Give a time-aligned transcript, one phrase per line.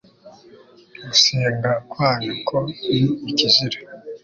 [1.07, 2.55] gusenga kwanyu ko
[2.89, 3.77] ni ikizira